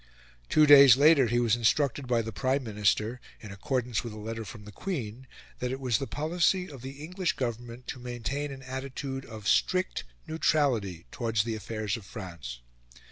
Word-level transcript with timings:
Two 0.49 0.65
days 0.65 0.97
later, 0.97 1.27
he 1.27 1.39
was 1.39 1.55
instructed 1.55 2.07
by 2.07 2.23
the 2.23 2.31
Prime 2.31 2.63
Minister, 2.63 3.21
in 3.39 3.51
accordance 3.51 4.03
with 4.03 4.13
a 4.13 4.17
letter 4.17 4.43
from 4.43 4.65
the 4.65 4.71
Queen, 4.71 5.27
that 5.59 5.69
it 5.71 5.79
was 5.79 5.99
the 5.99 6.07
policy 6.07 6.67
of 6.71 6.81
the 6.81 7.03
English 7.03 7.33
Government 7.33 7.85
to 7.89 7.99
maintain 7.99 8.51
an 8.51 8.63
attitude 8.63 9.23
of 9.25 9.47
strict 9.47 10.03
neutrality 10.25 11.05
towards 11.11 11.43
the 11.43 11.53
affairs 11.53 11.97
of 11.97 12.03
France. 12.07 12.61